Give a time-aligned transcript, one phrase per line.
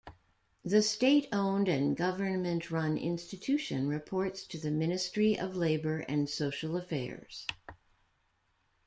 [0.65, 7.45] The state-owned and government-run institution reports to the Ministry of Labour and Social Affairs.